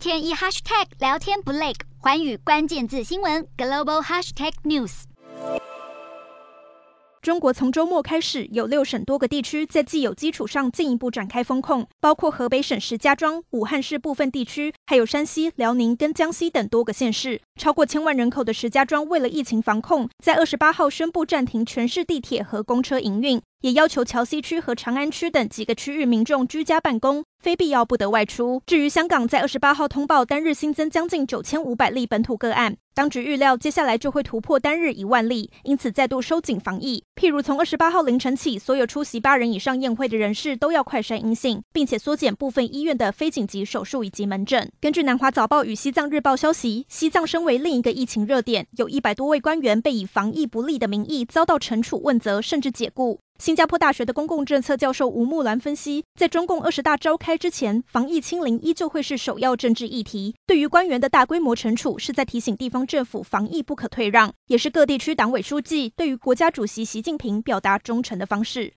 [0.00, 5.02] 天一 hashtag 聊天不累，寰宇关键字新闻 global hashtag news。
[7.20, 17.42] 中国从周末开始，有六省多个地区在既有基础上进一步展开封控，包括河北省石家庄、武汉市部分地区，还有山西、辽宁跟江西等多个县市。
[17.56, 23.42] 超过千万人口的石家庄，为了疫情防控，在二十八号宣布暂停全市地铁和公车营运。
[23.60, 28.62] 也要求桥西区和长安区等几个区域民众居家办公，非必要不得外出。
[28.64, 37.04] 至于香港，在二十八号通报单日新增将近九千五百例本土个案，当局预料接下来就会突破单日一万例，因此再度收紧防疫。
[37.14, 44.72] 譬如从二十八号凌晨起，所有出席八人以上宴会的人士都要快筛阴性，并且缩减部分医院的非紧急手术以及门诊。
[44.80, 53.20] 根据南华早报与西藏日报消息，西藏身为另一个疫情热点，有一百多位官员被以防疫不力的名义遭到惩处问责，甚至解雇。
[53.40, 60.34] 新加坡大学的公共政策教授吴木兰分析，在中共二十大召开之前，防疫清零依旧会是首要政治议题。
[60.46, 68.68] 对于官员的大规模惩处，是在提醒地方政府防疫不可退让，也是各地区党委书记对于国家主席习近平表达忠诚的方式。